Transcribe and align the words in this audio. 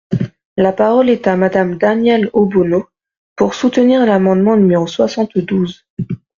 La 0.57 0.73
parole 0.73 1.09
est 1.11 1.27
à 1.27 1.35
Madame 1.35 1.77
Danièle 1.77 2.31
Obono, 2.33 2.87
pour 3.35 3.53
soutenir 3.53 4.03
l’amendement 4.03 4.57
numéro 4.57 4.87
soixante-douze. 4.87 5.85